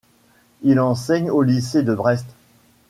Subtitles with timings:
[0.63, 2.25] Il enseigne au Lycée de Brest.